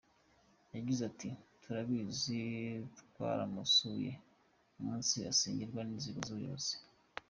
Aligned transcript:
Yagize 0.75 1.01
ati 1.09 1.29
“Turabizi 1.61 2.39
twaramusuye 2.99 4.11
n’umunsi 4.75 5.15
asenyerwa 5.31 5.81
n’inzego 5.83 6.19
z’ubuyobozi. 6.27 6.73